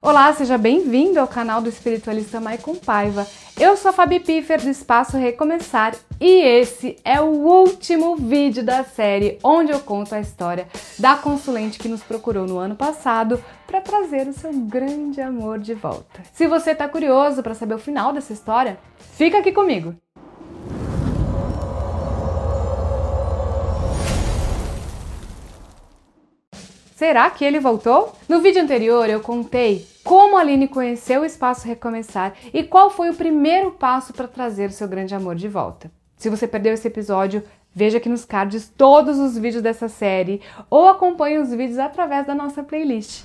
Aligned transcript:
Olá, 0.00 0.32
seja 0.32 0.56
bem-vindo 0.56 1.18
ao 1.18 1.26
canal 1.26 1.60
do 1.60 1.68
espiritualista 1.68 2.40
Maicon 2.40 2.76
Paiva. 2.76 3.26
Eu 3.58 3.76
sou 3.76 3.88
a 3.88 3.92
Fabi 3.92 4.20
Piffer 4.20 4.62
do 4.62 4.70
Espaço 4.70 5.16
Recomeçar 5.16 5.92
e 6.20 6.40
esse 6.40 6.94
é 7.04 7.20
o 7.20 7.24
último 7.24 8.14
vídeo 8.14 8.62
da 8.62 8.84
série 8.84 9.40
onde 9.42 9.72
eu 9.72 9.80
conto 9.80 10.14
a 10.14 10.20
história 10.20 10.68
da 11.00 11.16
consulente 11.16 11.80
que 11.80 11.88
nos 11.88 12.00
procurou 12.00 12.46
no 12.46 12.58
ano 12.58 12.76
passado 12.76 13.42
para 13.66 13.80
trazer 13.80 14.28
o 14.28 14.32
seu 14.32 14.52
grande 14.52 15.20
amor 15.20 15.58
de 15.58 15.74
volta. 15.74 16.22
Se 16.32 16.46
você 16.46 16.70
está 16.70 16.88
curioso 16.88 17.42
para 17.42 17.54
saber 17.54 17.74
o 17.74 17.78
final 17.78 18.12
dessa 18.12 18.32
história, 18.32 18.78
fica 19.14 19.38
aqui 19.38 19.50
comigo. 19.50 19.96
Será 26.98 27.30
que 27.30 27.44
ele 27.44 27.60
voltou? 27.60 28.12
No 28.28 28.40
vídeo 28.40 28.60
anterior 28.60 29.08
eu 29.08 29.20
contei 29.20 29.86
como 30.02 30.36
a 30.36 30.40
Aline 30.40 30.66
conheceu 30.66 31.20
o 31.20 31.24
Espaço 31.24 31.64
Recomeçar 31.64 32.34
e 32.52 32.64
qual 32.64 32.90
foi 32.90 33.08
o 33.08 33.14
primeiro 33.14 33.70
passo 33.70 34.12
para 34.12 34.26
trazer 34.26 34.70
o 34.70 34.72
seu 34.72 34.88
grande 34.88 35.14
amor 35.14 35.36
de 35.36 35.46
volta. 35.46 35.92
Se 36.16 36.28
você 36.28 36.48
perdeu 36.48 36.74
esse 36.74 36.88
episódio, 36.88 37.44
veja 37.72 37.98
aqui 37.98 38.08
nos 38.08 38.24
cards 38.24 38.68
todos 38.76 39.16
os 39.16 39.38
vídeos 39.38 39.62
dessa 39.62 39.88
série 39.88 40.42
ou 40.68 40.88
acompanhe 40.88 41.38
os 41.38 41.54
vídeos 41.54 41.78
através 41.78 42.26
da 42.26 42.34
nossa 42.34 42.64
playlist. 42.64 43.22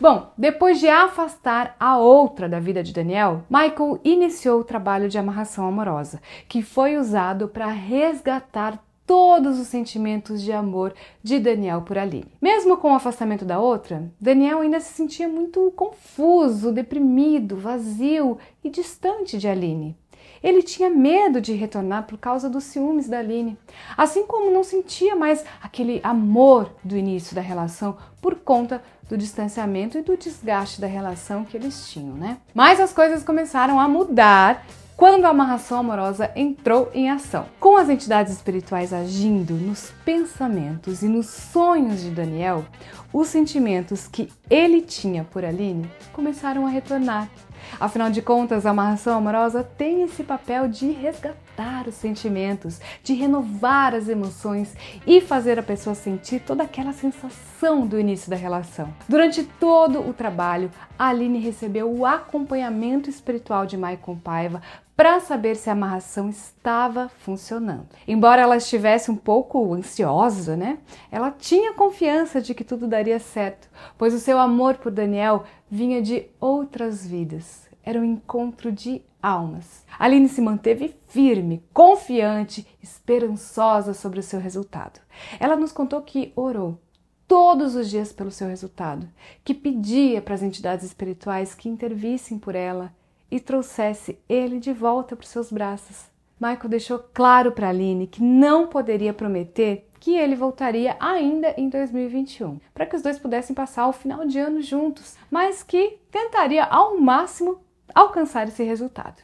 Bom, 0.00 0.30
depois 0.38 0.78
de 0.78 0.88
afastar 0.88 1.74
a 1.80 1.98
outra 1.98 2.48
da 2.48 2.60
vida 2.60 2.80
de 2.80 2.92
Daniel, 2.92 3.42
Michael 3.50 3.98
iniciou 4.04 4.60
o 4.60 4.64
trabalho 4.64 5.08
de 5.08 5.18
amarração 5.18 5.66
amorosa, 5.66 6.22
que 6.48 6.62
foi 6.62 6.96
usado 6.96 7.48
para 7.48 7.66
resgatar 7.66 8.80
todos 9.10 9.58
os 9.58 9.66
sentimentos 9.66 10.40
de 10.40 10.52
amor 10.52 10.94
de 11.20 11.40
Daniel 11.40 11.82
por 11.82 11.98
Aline. 11.98 12.32
Mesmo 12.40 12.76
com 12.76 12.92
o 12.92 12.94
afastamento 12.94 13.44
da 13.44 13.58
outra, 13.58 14.08
Daniel 14.20 14.60
ainda 14.60 14.78
se 14.78 14.92
sentia 14.92 15.28
muito 15.28 15.72
confuso, 15.74 16.70
deprimido, 16.70 17.56
vazio 17.56 18.38
e 18.62 18.70
distante 18.70 19.36
de 19.36 19.48
Aline. 19.48 19.96
Ele 20.40 20.62
tinha 20.62 20.88
medo 20.88 21.40
de 21.40 21.54
retornar 21.54 22.06
por 22.06 22.18
causa 22.18 22.48
dos 22.48 22.62
ciúmes 22.62 23.08
da 23.08 23.18
Aline, 23.18 23.58
assim 23.96 24.24
como 24.28 24.52
não 24.52 24.62
sentia 24.62 25.16
mais 25.16 25.44
aquele 25.60 26.00
amor 26.04 26.72
do 26.84 26.96
início 26.96 27.34
da 27.34 27.42
relação 27.42 27.98
por 28.22 28.36
conta 28.36 28.80
do 29.08 29.18
distanciamento 29.18 29.98
e 29.98 30.02
do 30.02 30.16
desgaste 30.16 30.80
da 30.80 30.86
relação 30.86 31.44
que 31.44 31.56
eles 31.56 31.90
tinham, 31.90 32.14
né? 32.14 32.38
Mas 32.54 32.78
as 32.78 32.92
coisas 32.92 33.24
começaram 33.24 33.80
a 33.80 33.88
mudar 33.88 34.64
quando 35.00 35.24
a 35.24 35.30
amarração 35.30 35.78
amorosa 35.78 36.30
entrou 36.36 36.90
em 36.92 37.08
ação. 37.08 37.46
Com 37.58 37.78
as 37.78 37.88
entidades 37.88 38.34
espirituais 38.34 38.92
agindo 38.92 39.54
nos 39.54 39.90
pensamentos 40.04 41.02
e 41.02 41.08
nos 41.08 41.24
sonhos 41.24 42.02
de 42.02 42.10
Daniel, 42.10 42.66
os 43.10 43.28
sentimentos 43.28 44.06
que 44.06 44.30
ele 44.50 44.82
tinha 44.82 45.24
por 45.24 45.42
Aline 45.42 45.90
começaram 46.12 46.66
a 46.66 46.68
retornar. 46.68 47.30
Afinal 47.78 48.10
de 48.10 48.20
contas, 48.20 48.66
a 48.66 48.70
amarração 48.70 49.16
amorosa 49.16 49.62
tem 49.62 50.02
esse 50.02 50.22
papel 50.22 50.68
de 50.68 50.90
resgatar 50.90 51.86
os 51.86 51.94
sentimentos, 51.94 52.80
de 53.02 53.14
renovar 53.14 53.94
as 53.94 54.08
emoções 54.08 54.74
e 55.06 55.20
fazer 55.20 55.58
a 55.58 55.62
pessoa 55.62 55.94
sentir 55.94 56.40
toda 56.40 56.62
aquela 56.62 56.92
sensação 56.92 57.86
do 57.86 57.98
início 57.98 58.30
da 58.30 58.36
relação. 58.36 58.92
Durante 59.08 59.44
todo 59.44 60.00
o 60.00 60.12
trabalho, 60.12 60.70
a 60.98 61.08
Aline 61.08 61.38
recebeu 61.38 61.90
o 61.90 62.06
acompanhamento 62.06 63.10
espiritual 63.10 63.66
de 63.66 63.76
Maicon 63.76 64.16
Paiva 64.16 64.62
para 65.00 65.18
saber 65.18 65.56
se 65.56 65.70
a 65.70 65.72
amarração 65.72 66.28
estava 66.28 67.08
funcionando. 67.08 67.88
Embora 68.06 68.42
ela 68.42 68.58
estivesse 68.58 69.10
um 69.10 69.16
pouco 69.16 69.72
ansiosa, 69.72 70.58
né? 70.58 70.76
Ela 71.10 71.30
tinha 71.30 71.72
confiança 71.72 72.38
de 72.38 72.52
que 72.54 72.62
tudo 72.62 72.86
daria 72.86 73.18
certo, 73.18 73.66
pois 73.96 74.12
o 74.12 74.18
seu 74.18 74.38
amor 74.38 74.76
por 74.76 74.92
Daniel 74.92 75.44
vinha 75.70 76.02
de 76.02 76.26
outras 76.38 77.06
vidas. 77.06 77.66
Era 77.82 77.98
um 77.98 78.04
encontro 78.04 78.70
de 78.70 79.00
almas. 79.22 79.86
Aline 79.98 80.28
se 80.28 80.42
manteve 80.42 80.94
firme, 81.08 81.64
confiante, 81.72 82.66
esperançosa 82.82 83.94
sobre 83.94 84.20
o 84.20 84.22
seu 84.22 84.38
resultado. 84.38 85.00
Ela 85.38 85.56
nos 85.56 85.72
contou 85.72 86.02
que 86.02 86.30
orou 86.36 86.78
todos 87.26 87.74
os 87.74 87.88
dias 87.88 88.12
pelo 88.12 88.30
seu 88.30 88.48
resultado, 88.48 89.08
que 89.42 89.54
pedia 89.54 90.20
para 90.20 90.34
as 90.34 90.42
entidades 90.42 90.84
espirituais 90.84 91.54
que 91.54 91.70
intervissem 91.70 92.38
por 92.38 92.54
ela 92.54 92.92
e 93.30 93.38
trouxesse 93.38 94.18
ele 94.28 94.58
de 94.58 94.72
volta 94.72 95.14
para 95.14 95.24
os 95.24 95.30
seus 95.30 95.52
braços. 95.52 96.10
Michael 96.40 96.68
deixou 96.68 96.98
claro 97.12 97.52
para 97.52 97.68
Aline 97.68 98.06
que 98.06 98.22
não 98.22 98.66
poderia 98.66 99.12
prometer 99.12 99.86
que 100.00 100.16
ele 100.16 100.34
voltaria 100.34 100.96
ainda 100.98 101.54
em 101.58 101.68
2021, 101.68 102.58
para 102.72 102.86
que 102.86 102.96
os 102.96 103.02
dois 103.02 103.18
pudessem 103.18 103.54
passar 103.54 103.86
o 103.86 103.92
final 103.92 104.26
de 104.26 104.38
ano 104.38 104.62
juntos, 104.62 105.16
mas 105.30 105.62
que 105.62 105.98
tentaria 106.10 106.64
ao 106.64 106.98
máximo 106.98 107.60
alcançar 107.94 108.48
esse 108.48 108.64
resultado. 108.64 109.22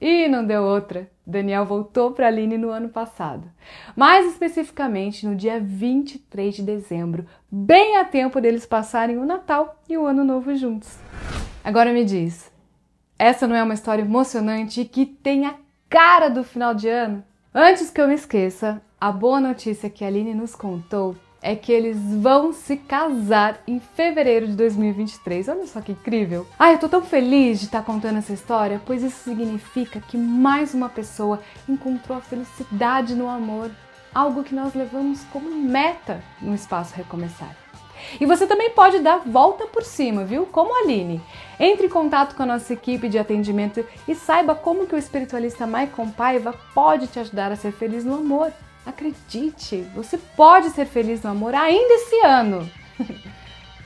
E 0.00 0.26
não 0.28 0.44
deu 0.44 0.62
outra. 0.62 1.10
Daniel 1.26 1.64
voltou 1.64 2.10
para 2.10 2.26
Aline 2.26 2.58
no 2.58 2.68
ano 2.70 2.88
passado. 2.88 3.50
Mais 3.96 4.26
especificamente 4.26 5.26
no 5.26 5.34
dia 5.34 5.58
23 5.58 6.56
de 6.56 6.62
dezembro, 6.62 7.26
bem 7.50 7.96
a 7.96 8.04
tempo 8.04 8.40
deles 8.40 8.66
passarem 8.66 9.16
o 9.16 9.24
Natal 9.24 9.80
e 9.88 9.96
o 9.96 10.06
Ano 10.06 10.24
Novo 10.24 10.54
juntos. 10.54 10.98
Agora 11.62 11.92
me 11.92 12.04
diz, 12.04 12.52
essa 13.18 13.46
não 13.46 13.54
é 13.54 13.62
uma 13.62 13.74
história 13.74 14.02
emocionante 14.02 14.80
e 14.80 14.84
que 14.84 15.06
tem 15.06 15.46
a 15.46 15.54
cara 15.88 16.28
do 16.28 16.42
final 16.42 16.74
de 16.74 16.88
ano? 16.88 17.24
Antes 17.54 17.90
que 17.90 18.00
eu 18.00 18.08
me 18.08 18.14
esqueça, 18.14 18.82
a 19.00 19.12
boa 19.12 19.40
notícia 19.40 19.88
que 19.88 20.04
a 20.04 20.08
Aline 20.08 20.34
nos 20.34 20.54
contou 20.54 21.16
é 21.40 21.54
que 21.54 21.70
eles 21.70 21.98
vão 22.16 22.54
se 22.54 22.76
casar 22.76 23.60
em 23.66 23.78
fevereiro 23.78 24.46
de 24.46 24.54
2023. 24.54 25.46
Olha 25.48 25.66
só 25.66 25.80
que 25.80 25.92
incrível! 25.92 26.46
Ai, 26.58 26.74
eu 26.74 26.78
tô 26.78 26.88
tão 26.88 27.02
feliz 27.02 27.60
de 27.60 27.66
estar 27.66 27.80
tá 27.80 27.84
contando 27.84 28.16
essa 28.16 28.32
história, 28.32 28.80
pois 28.86 29.02
isso 29.02 29.22
significa 29.22 30.00
que 30.00 30.16
mais 30.16 30.72
uma 30.72 30.88
pessoa 30.88 31.40
encontrou 31.68 32.16
a 32.16 32.22
felicidade 32.22 33.14
no 33.14 33.28
amor, 33.28 33.70
algo 34.14 34.42
que 34.42 34.54
nós 34.54 34.74
levamos 34.74 35.22
como 35.24 35.50
meta 35.50 36.22
no 36.40 36.54
espaço 36.54 36.94
Recomeçar. 36.96 37.63
E 38.20 38.26
você 38.26 38.46
também 38.46 38.70
pode 38.70 39.00
dar 39.00 39.18
volta 39.18 39.66
por 39.66 39.82
cima, 39.82 40.24
viu? 40.24 40.46
Como 40.46 40.74
a 40.74 40.80
Aline. 40.80 41.20
Entre 41.58 41.86
em 41.86 41.90
contato 41.90 42.34
com 42.34 42.42
a 42.42 42.46
nossa 42.46 42.72
equipe 42.72 43.08
de 43.08 43.18
atendimento 43.18 43.84
e 44.06 44.14
saiba 44.14 44.54
como 44.54 44.86
que 44.86 44.94
o 44.94 44.98
espiritualista 44.98 45.66
Maicon 45.66 46.10
Paiva 46.10 46.54
pode 46.74 47.06
te 47.06 47.18
ajudar 47.18 47.52
a 47.52 47.56
ser 47.56 47.72
feliz 47.72 48.04
no 48.04 48.14
amor. 48.14 48.52
Acredite, 48.84 49.82
você 49.94 50.18
pode 50.18 50.70
ser 50.70 50.86
feliz 50.86 51.22
no 51.22 51.30
amor 51.30 51.54
ainda 51.54 51.94
esse 51.94 52.26
ano. 52.26 52.68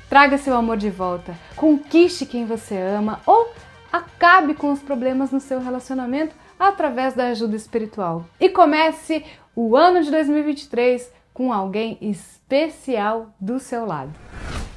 Traga 0.08 0.38
seu 0.38 0.56
amor 0.56 0.78
de 0.78 0.88
volta, 0.88 1.34
conquiste 1.54 2.24
quem 2.24 2.46
você 2.46 2.74
ama 2.74 3.20
ou 3.26 3.52
acabe 3.92 4.54
com 4.54 4.72
os 4.72 4.80
problemas 4.80 5.30
no 5.30 5.38
seu 5.38 5.60
relacionamento 5.60 6.34
através 6.58 7.14
da 7.14 7.28
ajuda 7.28 7.54
espiritual. 7.54 8.24
E 8.40 8.48
comece 8.48 9.24
o 9.54 9.76
ano 9.76 10.02
de 10.02 10.10
2023 10.10 11.12
com 11.38 11.52
alguém 11.52 11.96
especial 12.00 13.32
do 13.40 13.60
seu 13.60 13.86
lado. 13.86 14.12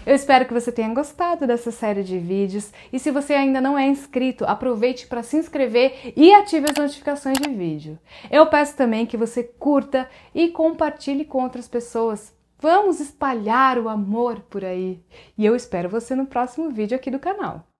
Eu 0.05 0.13
espero 0.13 0.45
que 0.45 0.53
você 0.53 0.71
tenha 0.71 0.93
gostado 0.93 1.47
dessa 1.47 1.71
série 1.71 2.03
de 2.03 2.19
vídeos 2.19 2.71
e 2.93 2.99
se 2.99 3.09
você 3.09 3.33
ainda 3.33 3.59
não 3.59 3.75
é 3.75 3.87
inscrito, 3.87 4.45
aproveite 4.45 5.07
para 5.07 5.23
se 5.23 5.37
inscrever 5.37 6.13
e 6.15 6.31
ative 6.31 6.67
as 6.69 6.77
notificações 6.77 7.39
de 7.39 7.49
vídeo. 7.49 7.97
Eu 8.29 8.45
peço 8.45 8.77
também 8.77 9.07
que 9.07 9.17
você 9.17 9.41
curta 9.41 10.07
e 10.35 10.49
compartilhe 10.49 11.25
com 11.25 11.41
outras 11.41 11.67
pessoas. 11.67 12.31
Vamos 12.59 12.99
espalhar 12.99 13.79
o 13.79 13.89
amor 13.89 14.41
por 14.41 14.63
aí. 14.63 15.03
E 15.35 15.43
eu 15.43 15.55
espero 15.55 15.89
você 15.89 16.13
no 16.13 16.27
próximo 16.27 16.69
vídeo 16.69 16.95
aqui 16.95 17.09
do 17.09 17.17
canal. 17.17 17.70